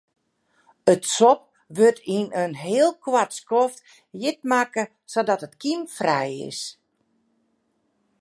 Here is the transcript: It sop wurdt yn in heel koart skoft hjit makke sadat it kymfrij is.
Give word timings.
It 0.93 1.03
sop 1.15 1.41
wurdt 1.75 2.05
yn 2.17 2.27
in 2.43 2.53
heel 2.65 2.91
koart 3.05 3.31
skoft 3.39 3.79
hjit 4.21 4.39
makke 4.51 4.83
sadat 5.11 5.45
it 5.47 5.55
kymfrij 5.61 6.33
is. 6.49 6.61